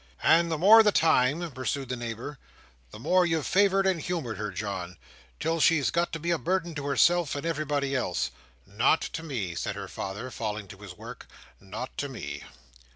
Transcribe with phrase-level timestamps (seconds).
[0.23, 2.39] "And the more the time," pursued the neighbour,
[2.89, 4.97] "the more you've favoured and humoured her, John,
[5.39, 8.31] till she's got to be a burden to herself, and everybody else."
[8.65, 11.27] "Not to me," said her father, falling to his work.
[11.59, 12.43] "Not to me."